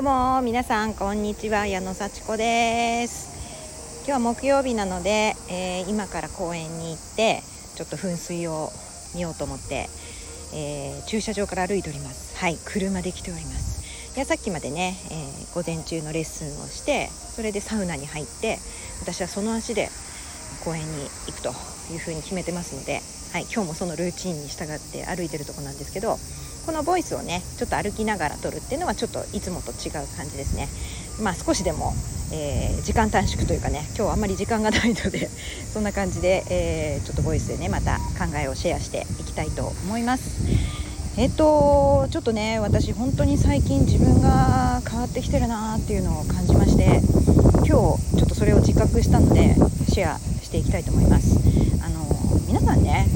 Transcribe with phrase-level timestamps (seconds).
[0.00, 4.00] どうも皆さんこんにちは矢野幸子です。
[4.06, 7.42] 今日は木曜日なので、えー、今から公園に行って
[7.76, 8.70] ちょっと噴水を
[9.14, 9.90] 見ようと思って、
[10.54, 12.34] えー、駐車場から歩いております。
[12.38, 14.16] はい車で来ております。
[14.16, 18.56] いやさっきまでね、えー、午前中のレッスンをしてそれでサウナに入って
[19.02, 19.90] 私はその足で
[20.64, 21.50] 公園に行くと
[21.92, 23.02] いうふうに決めてますので、
[23.34, 26.16] はい、今日もそのルーチンに従って歩いてるとこなんですけど
[26.66, 30.68] このボイスをねちょっと歩きながら撮るっていうのはちょっといつもと違う感じですね。
[31.22, 31.92] まあ少しでも、
[32.32, 35.28] えー、時間短縮というかね今日あんまり時間がないので
[35.72, 40.22] そんな感じで、えー、ちょっとボイスでねまた考えをシェアしていきたいと思います。
[41.16, 47.02] えっとちょっとね私本当に最近自分が変わってきてるなっていうのを感じまして
[47.64, 49.54] 今日ちょっとそれを自覚したので
[49.92, 51.36] シェアしていきたいと思います。
[51.82, 52.06] あの
[52.46, 53.08] 皆さんね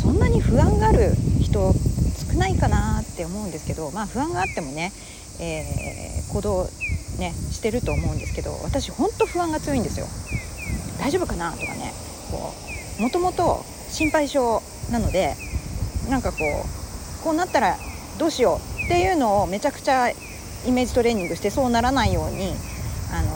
[0.00, 1.74] そんなに不安がある人
[3.22, 4.92] って思うんですけどまあ不安があってもね、
[5.40, 6.64] えー、行動
[7.18, 10.06] ねしてると思うんですけど私ほんと不安が強いんですよ
[10.98, 11.92] 大丈夫かなとかね
[12.30, 12.52] こ
[12.98, 15.34] うもともと心配性なので
[16.10, 17.76] なんかこうこうなったら
[18.18, 20.14] どうしようっていうのをめちゃくちゃイ
[20.72, 22.54] メージトレーニングしてそうならないように
[23.12, 23.30] あの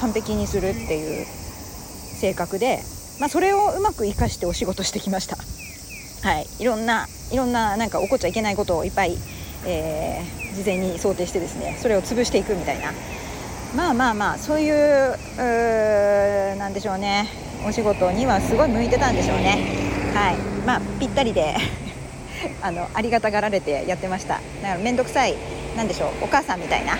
[0.00, 2.80] 完璧にするっていう性格で、
[3.20, 5.36] まあ、それをうまく生かしてお仕事してきました。
[6.26, 9.16] はい、いろんないろんななんか起こっちゃいけないことをいっぱい、
[9.66, 12.92] えー、事前に想定してですねそれを潰していくみたいな。
[13.76, 17.28] まあまあまあそういううなんでしょうね。
[17.66, 19.58] お仕事にはすごい向いてたんでしょうね。
[20.14, 20.36] はい。
[20.66, 21.54] まあぴったりで
[22.62, 24.34] あのありがたがられてやってました。
[24.62, 25.34] だから面倒くさい
[25.76, 26.94] なんでしょうお母さんみたいな。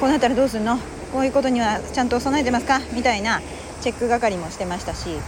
[0.00, 0.78] こうなったらどうすんの？
[1.12, 2.80] こういうことにはちゃんと備えてますか？
[2.92, 3.40] みたいな
[3.80, 5.18] チェック係もしてましたし。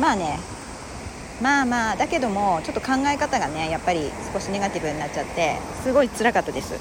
[0.00, 0.38] まあね
[1.40, 6.74] まあまあだけどもちょっと考え方がねやっぱり少しネガティブになっちゃってすごい辛かったです。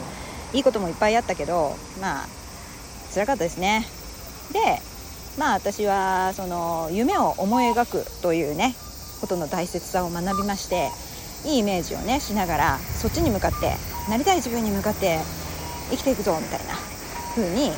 [0.54, 2.28] いいこともいっぱいあったけどまあ
[3.14, 3.86] 辛かったですね。
[4.54, 4.60] で
[5.38, 8.76] まあ私はその夢を思い描くというね
[9.22, 10.90] ことの大切さを学びまして
[11.46, 13.76] いいイメージをねしながらそっちに向かって
[14.10, 15.20] なりたい自分に向かって
[15.92, 16.74] 生きていくぞみたいな
[17.36, 17.74] 風にち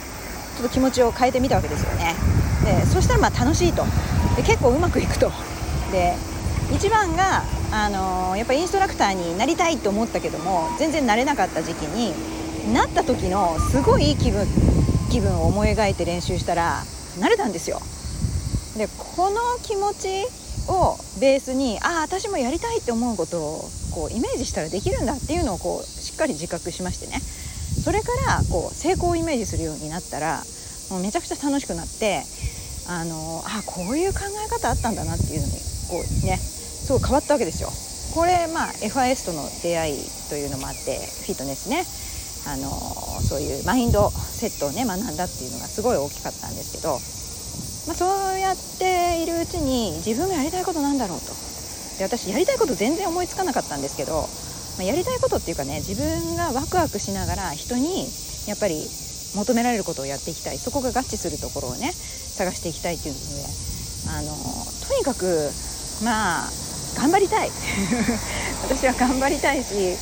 [0.64, 2.16] ょっと気持ちを変えてみたわけですよね。
[2.64, 3.84] でそしたらまあ楽しいと。
[4.38, 5.32] で結構うまくいくと。
[5.92, 6.16] で
[6.72, 12.14] 一番が、あのー、やっぱインストラクターになりたいと思ったけども全然なれなかった時期に
[12.74, 14.46] なった時のすごいいい気分
[15.10, 16.84] 気分を思い描いて練習したら
[17.18, 17.80] 慣れたんですよ。
[18.78, 20.26] でこの気持ち
[20.72, 30.44] をベースにああ私もやりたいって思うことをこうイメージしたらできるんだっていうのをこうしっかり自覚しましてねそれからこう成功をイメージするようになったら
[30.92, 32.22] もうめちゃくちゃ楽しくなって
[32.88, 35.54] あのあこういう考え方あったんだなっていうのに
[35.90, 36.40] こうね
[36.90, 37.70] すごい変わったわけですよ。
[38.18, 41.86] これまあ FIS との出会いというのもあってフィットネスね。
[42.50, 42.66] あの
[43.22, 46.98] そういうマインドセットをね学んだっていうのがすごい大きかったんですけど、
[47.86, 51.30] まあ、そうやっているうちに自分がやりたいことなんだろうと。
[52.00, 54.26] で私やりたいこと全然思いつかなかったんですけど、
[54.78, 58.10] まあ、やりたいことっていうかね自分がワクワクしながら人に
[58.48, 58.82] やっぱり
[59.36, 60.58] 求められることをやっていきたい。
[60.58, 63.26] そこが合致するところをね探していきたいっていうので
[64.10, 64.34] あの
[64.90, 65.52] とにかく
[66.02, 67.52] まあ頑張りたい。
[68.64, 69.98] 私は頑張りたいし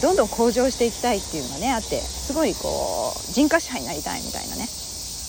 [0.00, 4.68] どんどん向上していきたいっていうのがねあってすごいこう人格者になりたいみたいなね、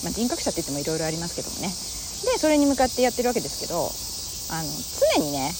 [0.04, 1.68] まあ、人格者って言ってもいろいろありますけどもね。
[1.68, 3.92] でそれに向かってやってるわけですけど
[4.50, 4.68] あの
[5.16, 5.52] 常にね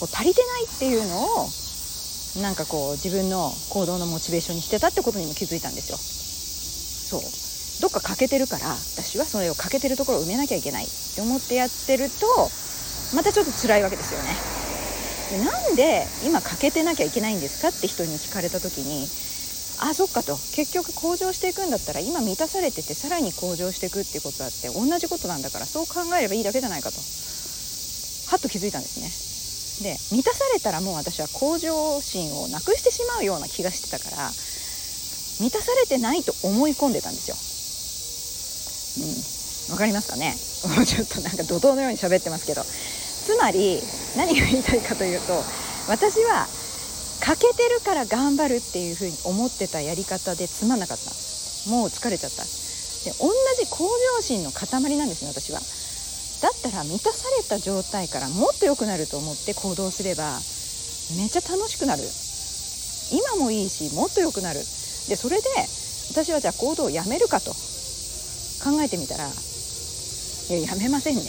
[0.00, 1.50] こう足りてないっていうのを
[2.40, 5.98] なんかこう自分の行動のモチベーションにしてたってことにも気づいたんですよ。
[5.98, 7.50] そう。
[7.80, 12.50] どっか欠けてるから私はそれを欠けてるところを埋めなきゃいけないって思ってやってると
[13.14, 14.28] またちょっと辛いわけですよね。
[15.30, 19.08] でなんで今欠けてなきゃいけないんですかって人に聞かれた時に
[19.78, 20.36] あそっかと。
[20.54, 26.96] 結局向上していくんだったら今満たされててさらに向上していくっていうことだって同じことなんだからそう考えればいいだけじゃないかと。
[26.96, 29.90] はっと気づいたんですね。
[29.94, 34.28] で満たされたらもう私は向上心をなくしてしまうような気がしてたから
[35.40, 37.36] 満たされてないと思い込んでたんですよ。
[39.68, 40.36] うん、わかりますかね？
[40.76, 42.64] もうちょっとなんか怒涛のように喋ってますけど。
[43.24, 43.80] つまり
[44.16, 45.32] 何が言いたいかというと
[45.88, 46.46] 私は
[47.20, 51.10] 欠けてるから頑張るっていうふうに思ってたやり方でつまんなかった。
[51.68, 52.42] もう疲れちゃった。
[53.04, 53.28] で同
[53.60, 53.84] じ向
[54.16, 55.60] 上心の塊なんですね私は。
[56.40, 60.40] だったら満たされた状態からもっと良くなると思って行動すれば
[61.18, 62.02] めっちゃ楽しくなる。
[63.12, 64.60] 今もいいしもっと良くなる。
[64.60, 65.44] でそれで
[66.12, 67.52] 私はじゃあ行動をやめるかと
[68.64, 69.28] 考えてみたらい
[70.52, 71.22] ややめませんね。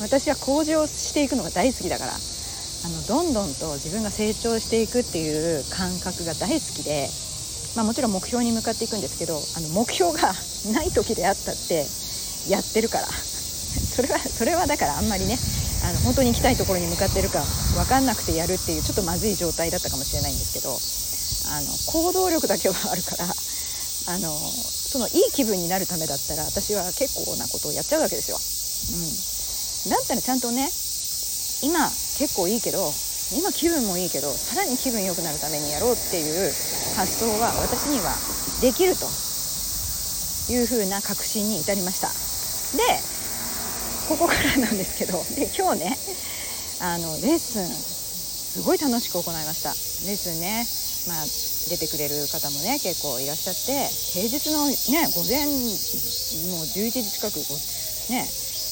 [0.00, 7.08] 私は向上していくのが大好きだからあのどんどんと自分が成長していくっていう感覚が大好きで
[7.74, 10.32] まあ、もちろん目標に向かっていくんですけどあの目標が
[10.74, 11.86] ない時であったって
[12.48, 15.38] やってるから それはそれはだからあんまりね
[15.82, 17.42] あの本当に行きたいところに向かってるか
[17.74, 20.78] 分かんなくてやるっていうちょっとまずい状態だったかもしれないんですけど
[21.48, 23.34] あの行動力だけはあるから
[24.06, 24.38] あの
[24.92, 28.36] そのいい気分になるためだったら私は結構なことをやっちゃうわけですよ。
[28.36, 29.41] うん、
[29.88, 30.68] だったらちゃんとね
[31.62, 31.88] 今
[32.18, 32.92] 結構いいけど
[33.32, 36.52] 今気分もいいけどさらに気分良くなるためにやろうっていう
[36.96, 38.12] 発想は私には
[38.60, 39.06] できると。
[40.50, 42.10] いうふうな確信に至りました。
[42.76, 42.82] で
[44.08, 45.96] ここからなんですけどで今日ね
[46.82, 49.70] あのレッスンすごい楽しく行いました。
[49.70, 50.66] レッスンね
[51.06, 51.24] まあ
[51.70, 53.86] 出てくれる方もね結構いらっしゃって
[54.18, 57.38] 平日のね午前もう11時近く
[58.10, 58.26] ね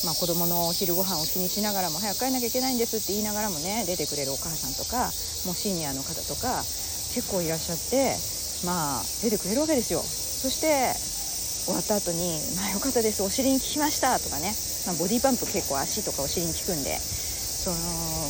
[0.04, 5.12] まあ、子供のお昼ご飯を気にしながらも早く帰んなきゃいけないんですって言いながらもね出てくれるお母さんとか
[5.44, 6.64] もうシニアの方とか
[7.12, 8.16] 結構いらっしゃって
[8.64, 10.00] まあ出てくれるわけですよ。
[10.00, 10.96] そして
[11.68, 14.56] 終わった後に「まあよかったですお尻に効きました」とかね、
[14.86, 17.76] まあ、ボディパンプ結構足とかお尻に効くんでその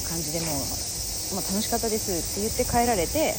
[0.08, 0.56] 感じでもう
[1.34, 3.36] 「もう楽しかったです」って言って帰られて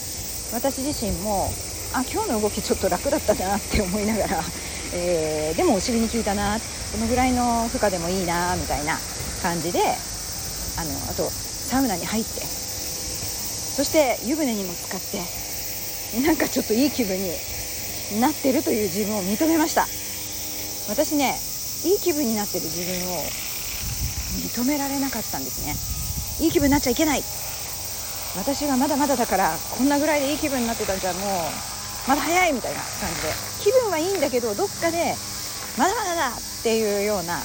[0.54, 1.52] 私自身も
[1.94, 4.44] あ今日の動きちょっと楽だったなって思いながら、
[4.94, 8.98] えー、でもお尻に効いたなこのぐらいの負荷でもいいなみたいな
[9.42, 19.88] 感じであのあとサウナに入ってそして湯船にも浸かってなんかちょっといい気分になってるという自分を認めました。
[20.90, 21.40] 私ね
[21.86, 23.24] いい気分になってる自分を
[24.44, 26.46] 認められなかったんですね。
[26.46, 27.24] いい気分になっちゃいけない。
[28.36, 31.22] 私がまだまだだからこんなぐらいでいい気分になってたんじゃもう
[32.10, 33.51] まだ早いみたいな感じで。
[33.64, 35.16] 気分はいいんだけどどっかで
[35.78, 37.40] まだまだだっていうような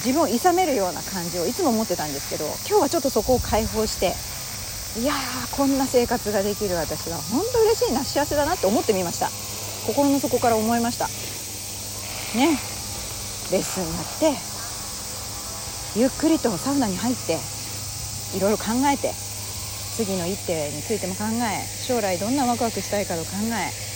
[0.00, 4.14] 自分をいさめるような感じをいつも持ってたんですけど今日はちょっとそこを解放して
[5.00, 9.30] いやーこんな生活ができる私は本当嬉しいな幸せだなって思ってみました。
[9.86, 11.06] 心の底から思いました。
[12.38, 12.58] ね。
[13.50, 14.34] レッスンやっ
[15.94, 17.38] てゆっくりとサウナに入って
[18.36, 19.12] いろいろ考えて
[19.96, 23.89] 次の一手についても考え将来どんなワクワクしたいかと考え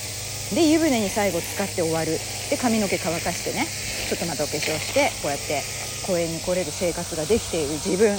[0.53, 2.19] で湯船に最後使って終わる。
[2.51, 3.67] で髪の毛乾かしてね
[4.09, 5.63] ちょっとまたお化粧してこうやって
[6.07, 8.15] 公園に来れる生活ができている自分。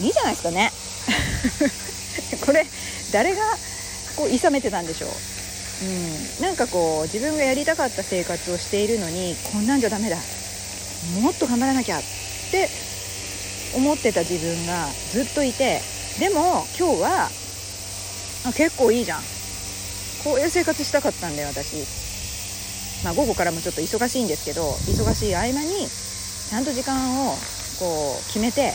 [0.00, 0.72] いいじゃないですかね。
[2.44, 2.66] これ
[3.12, 3.42] 誰が
[4.16, 5.10] こう諌めてたんでしょう。
[5.82, 10.16] うん、なんかこう自分がやりたかった生活をしているのにこんなんじゃダメだ。
[11.20, 11.98] もっと頑張らなきゃ。
[11.98, 12.02] っ
[12.50, 12.68] て
[13.74, 15.80] 思ってた自分がずっといて
[16.18, 17.30] でも今日は
[18.56, 19.39] 結構いいじゃん。
[20.24, 21.76] こういう生活したかったんだよ私。
[23.04, 27.34] まあ午後からもちょっと忙しいんですけど忙しい合間にちゃんと時間を
[27.78, 28.74] こう決めて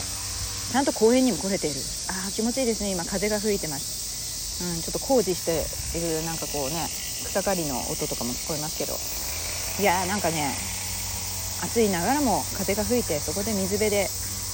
[0.72, 1.80] ちゃんと公園にも来れている。
[2.08, 3.04] ああ気持ちいいですね今。
[3.04, 4.64] 風が吹いてます。
[4.64, 5.62] うん、ちょっと工事して
[5.98, 6.88] いるなんかこうね
[7.24, 8.98] 草刈りの音とかも聞こえますけど。
[9.78, 10.56] いやーなんかね
[11.62, 14.08] 暑いながらも風が吹いてそこで水辺で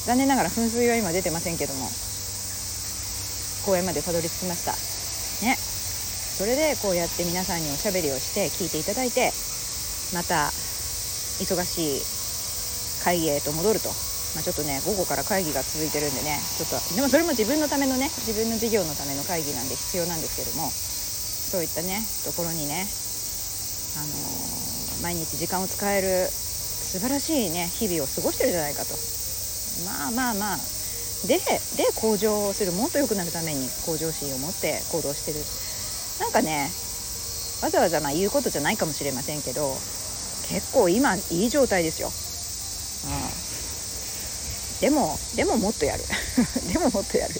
[0.05, 1.89] 残念ながら噴水は今出てませんけども
[3.65, 4.73] 公園までたどり着きました。
[5.47, 5.57] ね。
[6.39, 9.33] それでこうやって皆さんにおしゃべりをして聞いていただいて
[10.15, 10.49] また
[11.41, 13.89] 忙しい会議へと戻ると。
[14.33, 22.89] まあ、ちょっとね午後から会議が続いてるんでねちょっとでもそれも自分のためのね自分の事業のための会議なんで必要なんですけどもそういったねところにね、
[24.01, 28.97] あのー、毎日時間を使える素晴らしいね日々を過ごしてるじゃないかと。
[29.85, 30.59] まあまあまあ。
[31.29, 35.39] でで向上するもっと良くなるために向上心を持って行動してる。
[36.23, 36.71] なんかね
[37.63, 39.75] わざわざまあ言うことじゃないかもしれませんけど
[40.49, 42.09] 結構今いい状態ですよ。
[42.09, 42.11] う
[43.11, 43.33] ん。
[44.81, 46.05] でもでももっとやる。
[46.73, 47.35] でももっとやる。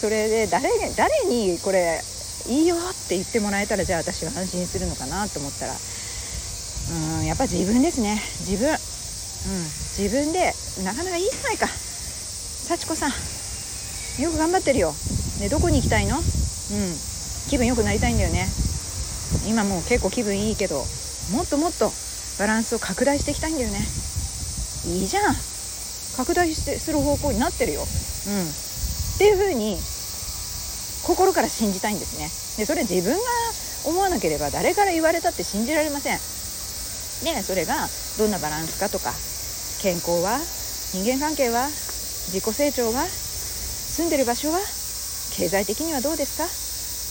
[0.00, 2.02] それで誰誰にこれ
[2.46, 5.74] いいよって言ってもらえたらじゃあ私は安心するのかなと思ったら
[6.90, 8.22] うんやっぱ自分ですね。
[8.40, 8.78] 自分うん
[9.98, 10.54] 自分で
[10.84, 11.68] なかなかいいじゃないか。
[11.68, 13.12] 幸子さん
[14.22, 14.94] よく頑張ってるよ、
[15.40, 16.18] ね、どこに行きたいの？
[16.18, 16.24] うん。
[17.54, 18.48] 気分良くなりたいんだよね。
[19.46, 20.82] 今もう結構気分いいけど
[21.30, 21.92] もっともっと
[22.40, 23.78] バランスを拡大していきたいんだよね。
[24.86, 25.36] いいじゃん。
[26.16, 27.88] 拡大してする方向になってるよ、うん、っ
[29.18, 29.78] ていうふうに
[31.06, 32.26] 心から信じたいんですね。
[32.58, 33.20] でそれ自分が
[33.84, 36.18] 思わなければ誰から言われたって信じられません。
[36.18, 37.86] でそれが
[38.18, 39.12] どんなバランスかとか
[39.80, 40.40] 健康は
[40.90, 44.58] 人間関係は自己成長は住んでる場所は
[45.36, 46.48] 経済的にはどうですか？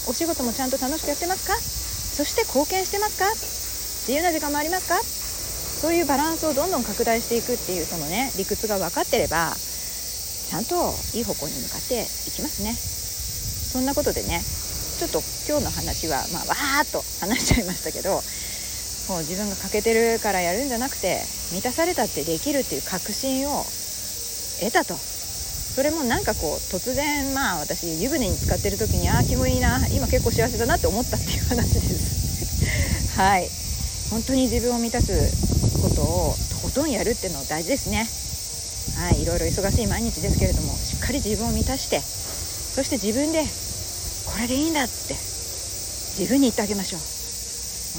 [0.08, 1.56] お仕事もちゃんと楽しくやってますか？
[1.58, 3.26] そして貢献してますか？
[4.06, 5.00] 自由な時間もありますか？
[5.00, 10.76] そういうバランスをどんどん拡大していくっていうそのね理屈が分かってればちゃんと
[11.18, 12.74] いい方向に向かっていきますね。
[12.74, 15.20] そんなことでねちょっと
[15.50, 18.22] 今日の話は、まあ、わーっと話しちゃいましたけど
[19.10, 21.20] もう自分が欠けてるからやるんじゃなくて
[21.52, 23.66] 満たされたってできるっていう確信を
[24.62, 24.96] 得たと。
[25.74, 33.18] それもなんかこう突然まあ私湯船に浸かってる時にああ気もいいな今結構幸せだなって思ったっていう話です。
[33.18, 33.50] はい。
[34.12, 35.12] 本当に自分を満たす
[35.82, 38.08] ことをとことんやるっていうの大事ですね。
[38.98, 39.24] はい。
[39.24, 42.02] いろいろ忙しい毎日ですけれどもしっかり自分を満たして
[42.76, 43.44] そして自分で
[44.26, 45.16] これでいいんだって
[46.20, 47.02] 自分に言ってあげましょう。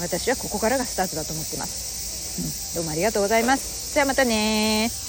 [0.01, 3.93] 私はここからがスタートだと思ってます、うん、どうもありがとうございます。
[3.93, 5.04] じゃあまたね